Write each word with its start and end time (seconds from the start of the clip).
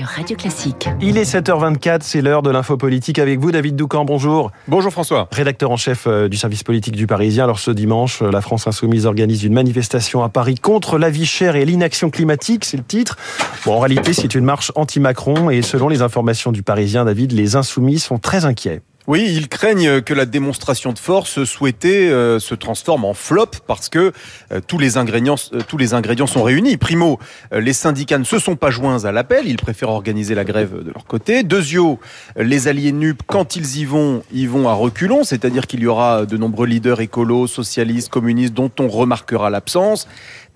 sur 0.00 0.08
Radio 0.08 0.34
Classique. 0.34 0.88
Il 1.02 1.18
est 1.18 1.30
7h24, 1.30 1.98
c'est 2.00 2.22
l'heure 2.22 2.40
de 2.40 2.50
l'info 2.50 2.78
politique 2.78 3.18
avec 3.18 3.38
vous, 3.38 3.52
David 3.52 3.76
Doucan. 3.76 4.06
Bonjour. 4.06 4.50
Bonjour 4.66 4.90
François. 4.90 5.28
Rédacteur 5.30 5.70
en 5.70 5.76
chef 5.76 6.06
euh, 6.06 6.26
du 6.26 6.38
service 6.38 6.62
politique 6.62 6.96
du 6.96 7.06
Parisien. 7.06 7.44
Alors 7.44 7.58
ce 7.58 7.70
dimanche, 7.70 8.22
euh, 8.22 8.30
la 8.30 8.40
France 8.40 8.66
Insoumise 8.66 9.04
organise 9.04 9.44
une 9.44 9.52
manifestation 9.52 10.24
à 10.24 10.30
Paris 10.30 10.54
contre 10.54 10.96
la 10.96 11.10
vie 11.10 11.26
chère 11.26 11.54
et 11.54 11.66
l'inaction 11.66 12.08
climatique, 12.08 12.64
c'est 12.64 12.78
le 12.78 12.82
titre. 12.82 13.18
Bon, 13.66 13.74
en 13.74 13.80
réalité, 13.80 14.14
c'est 14.14 14.34
une 14.34 14.44
marche 14.44 14.72
anti-Macron 14.74 15.50
et 15.50 15.60
selon 15.60 15.88
les 15.88 16.00
informations 16.00 16.50
du 16.50 16.62
Parisien, 16.62 17.04
David, 17.04 17.32
les 17.32 17.56
Insoumis 17.56 17.98
sont 17.98 18.18
très 18.18 18.46
inquiets. 18.46 18.80
Oui, 19.10 19.26
ils 19.28 19.48
craignent 19.48 20.02
que 20.02 20.14
la 20.14 20.24
démonstration 20.24 20.92
de 20.92 20.98
force 21.00 21.42
souhaitée 21.42 22.10
euh, 22.10 22.38
se 22.38 22.54
transforme 22.54 23.04
en 23.04 23.12
flop 23.12 23.50
parce 23.66 23.88
que 23.88 24.12
euh, 24.52 24.60
tous, 24.64 24.78
les 24.78 24.98
ingrédients, 24.98 25.34
euh, 25.52 25.62
tous 25.66 25.78
les 25.78 25.94
ingrédients 25.94 26.28
sont 26.28 26.44
réunis. 26.44 26.76
Primo, 26.76 27.18
les 27.50 27.72
syndicats 27.72 28.18
ne 28.18 28.24
se 28.24 28.38
sont 28.38 28.54
pas 28.54 28.70
joints 28.70 29.04
à 29.06 29.10
l'appel, 29.10 29.48
ils 29.48 29.56
préfèrent 29.56 29.88
organiser 29.88 30.36
la 30.36 30.44
grève 30.44 30.84
de 30.84 30.92
leur 30.92 31.06
côté. 31.06 31.42
Deuxio, 31.42 31.98
les 32.36 32.68
alliés 32.68 32.92
NUP, 32.92 33.22
quand 33.26 33.56
ils 33.56 33.78
y 33.78 33.84
vont, 33.84 34.22
ils 34.32 34.48
vont 34.48 34.68
à 34.68 34.74
reculons, 34.74 35.24
c'est-à-dire 35.24 35.66
qu'il 35.66 35.80
y 35.80 35.88
aura 35.88 36.24
de 36.24 36.36
nombreux 36.36 36.68
leaders 36.68 37.00
écolos, 37.00 37.48
socialistes, 37.48 38.10
communistes 38.10 38.54
dont 38.54 38.70
on 38.78 38.86
remarquera 38.86 39.50
l'absence. 39.50 40.06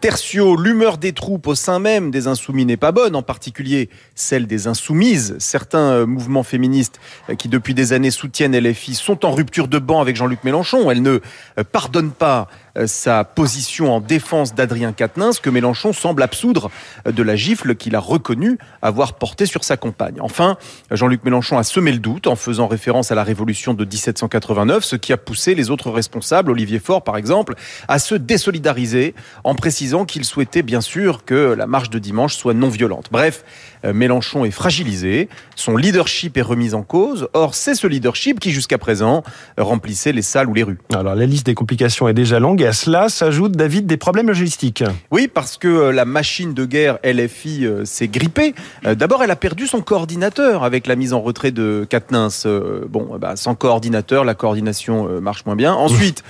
Tertio, 0.05 0.55
l'humeur 0.55 0.99
des 0.99 1.15
troupes 1.15 1.47
au 1.47 1.55
sein 1.55 1.79
même 1.79 2.11
des 2.11 2.27
insoumis 2.27 2.67
n'est 2.67 2.77
pas 2.77 2.93
bonne, 2.93 3.17
en 3.17 3.23
particulier 3.23 3.89
celle 4.15 4.47
des 4.47 4.67
insoumises. 4.67 5.35
Certains 5.39 6.05
mouvements 6.05 6.43
féministes 6.43 7.01
qui 7.39 7.49
depuis 7.49 7.73
des 7.73 7.95
années 7.95 8.11
soutiennent 8.11 8.55
LFI 8.55 8.97
sont 8.97 9.25
en 9.25 9.31
rupture 9.31 9.67
de 9.67 9.79
banc 9.79 10.03
avec 10.03 10.15
Jean-Luc 10.17 10.45
Mélenchon. 10.45 10.91
Elles 10.91 11.01
ne 11.01 11.21
pardonnent 11.73 12.11
pas 12.11 12.48
euh, 12.51 12.64
sa 12.87 13.24
position 13.24 13.95
en 13.95 14.01
défense 14.01 14.55
d'Adrien 14.55 14.92
Quatennens 14.92 15.41
que 15.41 15.51
Mélenchon 15.51 15.92
semble 15.92 16.23
absoudre 16.23 16.70
de 17.06 17.23
la 17.23 17.37
gifle 17.37 17.74
qu'il 17.74 17.95
a 17.95 18.00
reconnu 18.00 18.59
avoir 18.83 19.14
portée 19.14 19.47
sur 19.47 19.64
sa 19.64 19.77
compagne. 19.77 20.16
Enfin, 20.20 20.56
Jean-Luc 20.91 21.24
Mélenchon 21.24 21.59
a 21.59 21.62
semé 21.62 21.92
le 21.92 21.98
doute 21.98 22.27
en 22.27 22.37
faisant 22.37 22.66
référence 22.66 23.12
à 23.12 23.14
la 23.14 23.25
révolution 23.25 23.75
de 23.75 23.84
1789, 23.84 24.84
ce 24.84 24.97
qui 24.97 25.12
a 25.12 25.16
poussé 25.16 25.55
les 25.55 25.70
autres 25.70 25.91
responsables, 25.91 26.50
Olivier 26.50 26.78
Faure 26.78 27.03
par 27.03 27.16
exemple, 27.16 27.55
à 27.89 27.98
se 27.98 28.14
désolidariser 28.14 29.14
en 29.44 29.55
précisant 29.55 30.05
qu'il 30.05 30.25
souhaitait 30.25 30.62
bien 30.62 30.81
sûr 30.81 31.25
que 31.25 31.55
la 31.55 31.66
marche 31.66 31.91
de 31.91 31.98
dimanche 31.98 32.36
soit 32.36 32.55
non 32.55 32.69
violente. 32.69 33.09
Bref, 33.11 33.44
euh, 33.84 33.92
Mélenchon 33.92 34.44
est 34.44 34.50
fragilisé, 34.50 35.28
son 35.56 35.77
leadership 35.77 36.36
est 36.36 36.42
remis 36.42 36.75
en 36.75 36.83
cause. 36.83 37.28
Or, 37.33 37.55
c'est 37.55 37.75
ce 37.75 37.86
leadership 37.86 38.41
qui 38.41 38.50
jusqu'à 38.50 38.78
présent 38.78 39.22
remplissait 39.59 40.12
les 40.12 40.22
salles 40.22 40.48
ou 40.48 40.55
les 40.55 40.62
rues. 40.62 40.78
Alors 40.92 41.14
la 41.14 41.27
liste 41.27 41.47
des 41.47 41.55
complications 41.55 42.09
est 42.09 42.14
déjà 42.14 42.41
longue 42.41 42.64
à 42.67 42.73
cela 42.73 43.09
s'ajoute, 43.09 43.53
David, 43.53 43.87
des 43.87 43.97
problèmes 43.97 44.29
logistiques. 44.29 44.84
Oui, 45.11 45.29
parce 45.29 45.57
que 45.57 45.69
euh, 45.69 45.93
la 45.93 46.05
machine 46.05 46.55
de 46.55 46.65
guerre 46.65 46.98
LFI 47.05 47.67
euh, 47.67 47.84
s'est 47.84 48.09
grippée. 48.09 48.55
Euh, 48.87 48.95
d'abord, 48.95 49.23
elle 49.23 49.31
a 49.31 49.37
perdu 49.37 49.67
son 49.67 49.81
coordinateur 49.81 50.65
avec 50.65 50.87
la 50.87 50.97
mise 50.97 51.12
en 51.12 51.21
retrait 51.21 51.51
de 51.51 51.87
Katnins. 51.89 52.29
Bon, 52.89 53.19
bah, 53.19 53.37
sans 53.37 53.55
coordinateur, 53.55 54.25
la 54.25 54.34
coordination 54.34 55.21
marche 55.21 55.47
moins 55.47 55.56
bien. 55.56 55.75
Ensuite, 55.75 56.23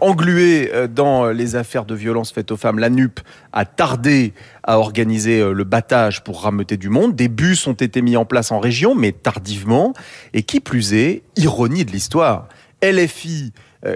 englué 0.00 0.70
dans 0.88 1.28
les 1.28 1.56
affaires 1.56 1.84
de 1.84 1.94
violence 1.94 2.32
faites 2.32 2.50
aux 2.50 2.56
femmes, 2.56 2.78
la 2.78 2.90
NUP 2.90 3.20
a 3.52 3.64
tardé 3.64 4.32
à 4.62 4.78
organiser 4.78 5.42
le 5.52 5.64
battage 5.64 6.22
pour 6.22 6.42
rameuter 6.42 6.76
du 6.76 6.88
monde. 6.88 7.14
Des 7.14 7.28
bus 7.28 7.66
ont 7.66 7.72
été 7.72 8.02
mis 8.02 8.16
en 8.16 8.24
place 8.24 8.52
en 8.52 8.60
région, 8.60 8.94
mais 8.94 9.12
tardivement. 9.12 9.94
Et 10.34 10.42
qui 10.42 10.60
plus 10.60 10.94
est, 10.94 11.22
ironie 11.36 11.84
de 11.84 11.92
l'histoire, 11.92 12.48
LFI 12.82 13.52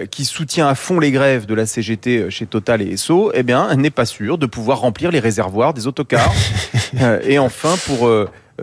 qui 0.09 0.25
soutient 0.25 0.67
à 0.67 0.73
fond 0.73 0.99
les 0.99 1.11
grèves 1.11 1.45
de 1.45 1.53
la 1.53 1.67
CGT 1.67 2.17
euh, 2.17 2.29
chez 2.31 2.47
Total 2.47 2.81
et 2.81 2.93
Esso, 2.93 3.31
eh 3.35 3.43
bien, 3.43 3.73
n'est 3.75 3.91
pas 3.91 4.05
sûr 4.05 4.39
de 4.39 4.47
pouvoir 4.47 4.79
remplir 4.79 5.11
les 5.11 5.19
réservoirs 5.19 5.73
des 5.73 5.87
autocars. 5.87 6.33
Euh, 7.01 7.19
et 7.23 7.39
enfin, 7.39 7.75
pour 7.87 8.09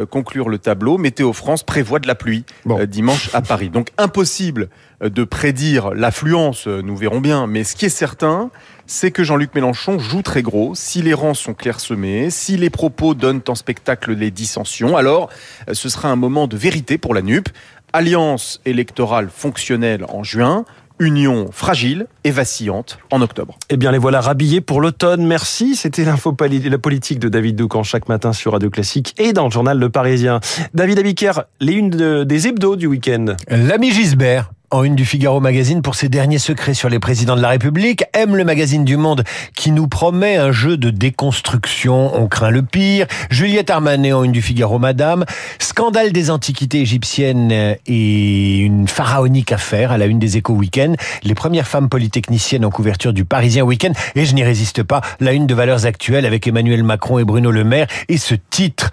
conclure 0.08 0.48
le 0.48 0.56
tableau, 0.56 0.96
Météo 0.96 1.34
France 1.34 1.64
prévoit 1.64 1.98
de 1.98 2.06
la 2.06 2.14
pluie 2.14 2.46
dimanche 2.86 3.28
à 3.34 3.42
Paris. 3.42 3.68
Donc 3.68 3.88
impossible 3.98 4.68
de 5.02 5.24
prédire 5.24 5.92
l'affluence, 5.92 6.66
nous 6.66 6.96
verrons 6.96 7.20
bien. 7.20 7.46
Mais 7.46 7.62
ce 7.62 7.76
qui 7.76 7.84
est 7.84 7.90
certain, 7.90 8.50
c'est 8.86 9.10
que 9.10 9.22
Jean-Luc 9.22 9.54
Mélenchon 9.54 9.98
joue 9.98 10.22
très 10.22 10.40
gros. 10.40 10.74
Si 10.74 11.02
les 11.02 11.12
rangs 11.12 11.34
sont 11.34 11.52
clairsemés, 11.52 12.30
si 12.30 12.56
les 12.56 12.70
propos 12.70 13.12
donnent 13.12 13.42
en 13.48 13.54
spectacle 13.54 14.12
les 14.14 14.30
dissensions, 14.30 14.96
alors 14.96 15.28
ce 15.70 15.90
sera 15.90 16.08
un 16.08 16.16
moment 16.16 16.46
de 16.46 16.56
vérité 16.56 16.96
pour 16.96 17.12
la 17.12 17.20
NUP. 17.20 17.50
Alliance 17.92 18.62
électorale 18.64 19.28
fonctionnelle 19.28 20.06
en 20.08 20.22
juin, 20.22 20.64
union 21.02 21.48
fragile 21.52 22.06
et 22.24 22.30
vacillante 22.30 22.98
en 23.10 23.20
octobre. 23.20 23.58
Eh 23.68 23.76
bien, 23.76 23.92
les 23.92 23.98
voilà 23.98 24.20
rhabillés 24.20 24.60
pour 24.60 24.80
l'automne. 24.80 25.26
Merci. 25.26 25.76
C'était 25.76 26.04
l'info 26.04 26.34
la 26.40 26.78
politique 26.78 27.18
de 27.18 27.28
David 27.28 27.56
Doucan 27.56 27.82
chaque 27.82 28.08
matin 28.08 28.32
sur 28.32 28.52
Radio 28.52 28.70
Classique 28.70 29.14
et 29.18 29.32
dans 29.32 29.44
le 29.44 29.50
journal 29.50 29.78
Le 29.78 29.90
Parisien. 29.90 30.40
David 30.74 30.98
Abiker, 30.98 31.32
les 31.60 31.72
unes 31.72 32.24
des 32.24 32.48
hebdos 32.48 32.76
du 32.76 32.86
week-end. 32.86 33.36
L'ami 33.48 33.90
Gisbert 33.90 34.50
en 34.72 34.84
une 34.84 34.96
du 34.96 35.04
Figaro 35.04 35.38
Magazine 35.38 35.82
pour 35.82 35.94
ses 35.94 36.08
derniers 36.08 36.38
secrets 36.38 36.72
sur 36.72 36.88
les 36.88 36.98
présidents 36.98 37.36
de 37.36 37.42
la 37.42 37.50
République, 37.50 38.04
aime 38.14 38.36
le 38.36 38.44
magazine 38.44 38.86
du 38.86 38.96
Monde 38.96 39.22
qui 39.54 39.70
nous 39.70 39.86
promet 39.86 40.36
un 40.36 40.50
jeu 40.50 40.78
de 40.78 40.88
déconstruction, 40.88 42.18
on 42.18 42.26
craint 42.26 42.50
le 42.50 42.62
pire, 42.62 43.06
Juliette 43.30 43.68
Armanet 43.68 44.14
en 44.14 44.24
une 44.24 44.32
du 44.32 44.40
Figaro 44.40 44.78
Madame, 44.78 45.26
scandale 45.58 46.10
des 46.10 46.30
antiquités 46.30 46.80
égyptiennes 46.80 47.76
et 47.86 48.56
une 48.56 48.88
pharaonique 48.88 49.52
affaire 49.52 49.92
à 49.92 49.98
la 49.98 50.06
une 50.06 50.18
des 50.18 50.38
échos 50.38 50.54
week-end, 50.54 50.94
les 51.22 51.34
premières 51.34 51.68
femmes 51.68 51.90
polytechniciennes 51.90 52.64
en 52.64 52.70
couverture 52.70 53.12
du 53.12 53.26
Parisien 53.26 53.64
Week-end, 53.64 53.92
et 54.14 54.24
je 54.24 54.34
n'y 54.34 54.42
résiste 54.42 54.82
pas, 54.82 55.02
la 55.20 55.32
une 55.32 55.46
de 55.46 55.54
Valeurs 55.54 55.84
Actuelles 55.84 56.24
avec 56.24 56.46
Emmanuel 56.46 56.82
Macron 56.82 57.18
et 57.18 57.24
Bruno 57.24 57.50
Le 57.50 57.64
Maire, 57.64 57.88
et 58.08 58.16
ce 58.16 58.34
titre, 58.48 58.90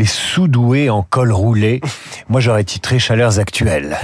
les 0.00 0.06
sous-doués 0.06 0.88
en 0.88 1.02
col 1.02 1.30
roulé. 1.30 1.82
Moi, 2.30 2.40
j'aurais 2.40 2.64
titré 2.64 2.98
Chaleurs 2.98 3.38
actuelles. 3.38 3.98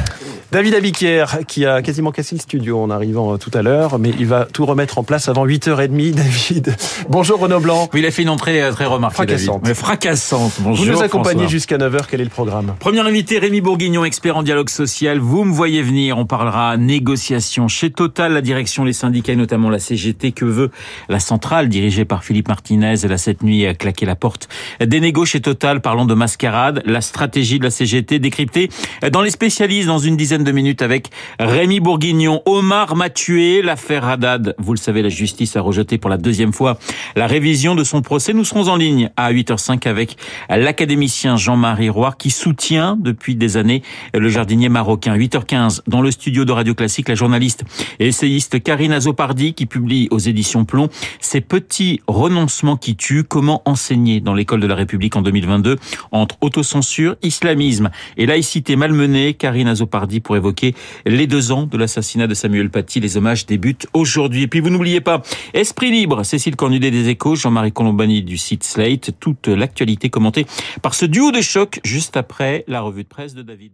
David 0.53 0.75
Abiquière, 0.75 1.41
qui 1.49 1.67
a 1.67 1.83
quasiment 1.83 2.13
cassé 2.13 2.37
le 2.37 2.41
studio 2.41 2.81
en 2.81 2.89
arrivant 2.89 3.35
euh, 3.35 3.37
tout 3.37 3.51
à 3.53 3.63
l'heure, 3.63 3.99
mais 3.99 4.11
il 4.17 4.27
va 4.27 4.45
tout 4.45 4.65
remettre 4.65 4.97
en 4.99 5.03
place 5.03 5.29
avant 5.29 5.45
8h30, 5.45 6.15
David. 6.15 6.77
Bonjour 7.09 7.41
Renaud 7.41 7.59
Blanc. 7.59 7.91
Oui, 7.93 8.01
il 8.01 8.07
a 8.07 8.13
fait 8.13 8.23
une 8.23 8.29
entrée 8.29 8.63
euh, 8.63 8.73
très 8.73 8.85
remarquable. 8.85 9.29
Fracassante. 9.29 9.63
Mais 9.67 9.75
fracassante. 9.75 10.53
Bonjour. 10.61 10.87
Vous 10.87 10.93
nous 10.93 11.03
accompagnez 11.03 11.49
jusqu'à 11.49 11.79
9h, 11.79 12.03
quel 12.09 12.21
est 12.21 12.25
le 12.25 12.31
programme? 12.31 12.75
Premier 12.79 13.01
invité, 13.01 13.39
Rémi 13.39 13.61
Bourguignon, 13.61 14.05
expert 14.05 14.37
en 14.37 14.45
dialogue 14.45 14.69
social. 14.69 15.19
Vous 15.19 15.45
me 15.45 15.53
voyez 15.53 15.83
venir, 15.83 16.17
on 16.17 16.27
parlera 16.27 16.77
négociation. 16.77 17.67
Chez 17.67 17.91
Total, 17.91 18.33
la 18.33 18.41
direction, 18.41 18.85
les 18.85 18.93
syndicats 18.93 19.33
et 19.33 19.37
notamment 19.37 19.69
la 19.69 19.81
CGT, 19.81 20.31
que 20.31 20.45
veut 20.45 20.71
la 21.09 21.19
centrale? 21.19 21.69
Dirigée 21.69 22.05
par 22.05 22.23
Philippe 22.23 22.49
Martinez, 22.49 22.95
elle 23.03 23.13
a 23.13 23.19
cette 23.19 23.43
nuit 23.43 23.67
claqué 23.77 24.07
la 24.07 24.15
porte 24.15 24.49
des 24.81 25.01
négos 25.01 25.25
chez 25.25 25.41
Total, 25.41 25.81
parlons 25.87 26.05
de 26.05 26.15
mascarade, 26.15 26.83
la 26.85 27.01
stratégie 27.01 27.61
de 27.61 27.65
la 27.65 27.71
CGT 27.71 28.19
décryptée 28.19 28.71
dans 29.13 29.23
les 29.23 29.31
spécialistes 29.31 29.87
dans 29.87 30.01
une 30.01 30.17
dizaine 30.17 30.43
de 30.43 30.51
minutes 30.51 30.83
avec 30.83 31.11
Rémi 31.39 31.79
Bourguignon. 31.79 32.43
Omar 32.45 32.97
m'a 32.97 33.09
tué, 33.09 33.63
l'affaire 33.63 34.05
Haddad. 34.05 34.57
Vous 34.59 34.73
le 34.73 34.79
savez, 34.79 35.01
la 35.01 35.11
justice 35.11 35.55
a 35.55 35.61
rejeté 35.61 35.97
pour 35.97 36.11
la 36.11 36.17
deuxième 36.17 36.53
fois 36.53 36.77
la 37.15 37.29
révision 37.29 37.77
de 37.77 37.85
son 37.85 38.03
procès. 38.03 38.33
Nous 38.33 38.45
serons 38.45 38.67
en 38.67 38.75
ligne 38.75 39.11
à 39.17 39.33
8h05 39.33 39.87
avec 39.87 40.17
l'académicien 40.49 41.37
Jean-Marie 41.37 41.89
Roy 41.89 42.13
qui 42.19 42.33
soutient 42.33 42.97
depuis 42.99 43.37
des 43.37 43.57
années 43.57 43.85
le 44.13 44.29
jardinier 44.29 44.69
marocain. 44.69 45.17
8h15 45.17 45.83
dans 45.87 46.03
le 46.03 46.11
studio 46.11 46.45
de 46.45 46.51
Radio 46.51 46.75
Classique, 46.75 47.09
la 47.09 47.15
journaliste 47.15 47.63
et 48.01 48.09
essayiste 48.09 48.61
Karine 48.61 48.91
Azopardi 48.91 49.55
qui 49.55 49.67
publie 49.67 50.09
aux 50.11 50.19
éditions 50.19 50.65
Plomb 50.65 50.89
Ces 51.21 51.41
petits 51.41 52.01
renoncements 52.09 52.77
qui 52.77 52.97
tuent, 52.97 53.23
comment 53.23 53.63
enseigner 53.67 54.19
dans 54.19 54.35
l'école 54.35 54.59
de 54.59 54.67
la 54.67 54.75
République 54.75 55.15
en 55.15 55.23
2022 55.67 55.77
entre 56.13 56.37
autocensure, 56.41 57.17
islamisme 57.23 57.91
et 58.17 58.27
laïcité 58.27 58.77
malmenée. 58.77 59.35
Karine 59.35 59.69
Azopardi 59.69 60.21
pour 60.21 60.37
évoquer 60.37 60.75
les 61.05 61.27
deux 61.27 61.53
ans 61.53 61.67
de 61.67 61.77
l'assassinat 61.77 62.27
de 62.27 62.35
Samuel 62.35 62.71
Paty. 62.71 63.01
Les 63.01 63.17
hommages 63.17 63.47
débutent 63.47 63.87
aujourd'hui. 63.93 64.43
Et 64.43 64.49
puis 64.49 64.61
vous 64.61 64.71
n'oubliez 64.71 65.01
pas, 65.01 65.23
Esprit 65.55 65.91
Libre, 65.91 66.23
Cécile 66.23 66.57
Cornudet 66.57 66.91
des 66.91 67.09
Échos, 67.09 67.37
Jean-Marie 67.37 67.73
Colombani 67.73 68.23
du 68.23 68.39
site 68.39 68.65
Slate, 68.65 69.11
toute 69.19 69.49
l'actualité 69.49 70.11
commentée 70.11 70.47
par 70.83 70.95
ce 70.95 71.07
duo 71.07 71.33
de 71.33 71.41
choc 71.41 71.81
juste 71.85 72.17
après 72.17 72.65
la 72.69 72.81
revue 72.81 73.03
de 73.03 73.09
presse 73.09 73.35
de 73.35 73.43
David. 73.43 73.73